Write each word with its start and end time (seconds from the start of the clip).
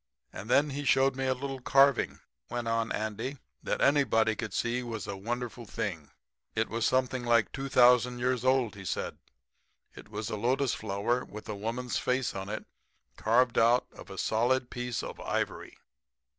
"'And 0.33 0.49
then 0.49 0.71
he 0.71 0.83
showed 0.83 1.15
me 1.15 1.27
a 1.27 1.35
little 1.35 1.59
carving,' 1.61 2.21
went 2.49 2.67
on 2.67 2.91
Andy, 2.91 3.37
'that 3.61 3.81
anybody 3.81 4.35
could 4.35 4.51
see 4.51 4.81
was 4.81 5.05
a 5.05 5.15
wonderful 5.15 5.67
thing. 5.67 6.09
It 6.55 6.69
was 6.69 6.87
something 6.87 7.23
like 7.23 7.51
2,000 7.51 8.17
years 8.17 8.43
old, 8.43 8.73
he 8.73 8.83
said. 8.83 9.19
It 9.93 10.09
was 10.09 10.31
a 10.31 10.35
lotus 10.37 10.73
flower 10.73 11.23
with 11.23 11.47
a 11.47 11.55
woman's 11.55 11.99
face 11.99 12.33
in 12.33 12.49
it 12.49 12.65
carved 13.15 13.59
out 13.59 13.85
of 13.91 14.09
a 14.09 14.17
solid 14.17 14.71
piece 14.71 15.03
of 15.03 15.19
ivory. 15.19 15.77